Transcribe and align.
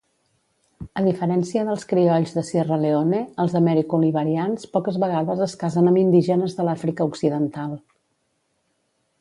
A 0.99 1.01
diferència 1.07 1.65
dels 1.67 1.83
criolls 1.91 2.33
de 2.37 2.43
Sierra 2.47 2.79
Leone, 2.85 3.19
els 3.45 3.53
americo-liberians 3.61 4.65
poques 4.79 4.99
vegades 5.07 5.45
es 5.49 5.55
casen 5.65 5.93
amb 5.93 6.03
indígenes 6.05 6.57
de 6.61 6.67
l'Àfrica 6.71 7.09
Occidental. 7.13 7.81